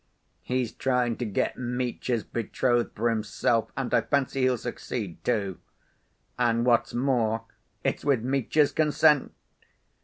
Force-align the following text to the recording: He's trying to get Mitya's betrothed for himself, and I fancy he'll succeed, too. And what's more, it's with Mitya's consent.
He's 0.41 0.71
trying 0.71 1.17
to 1.17 1.25
get 1.27 1.59
Mitya's 1.59 2.23
betrothed 2.23 2.95
for 2.95 3.07
himself, 3.11 3.69
and 3.77 3.93
I 3.93 4.01
fancy 4.01 4.41
he'll 4.41 4.57
succeed, 4.57 5.23
too. 5.23 5.59
And 6.39 6.65
what's 6.65 6.95
more, 6.95 7.45
it's 7.83 8.03
with 8.03 8.23
Mitya's 8.23 8.71
consent. 8.71 9.31